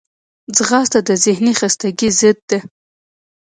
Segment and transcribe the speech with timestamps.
[0.55, 2.59] ځغاسته د ذهني خستګي ضد ده